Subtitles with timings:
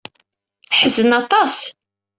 [0.69, 1.57] Teḥzen aṭas.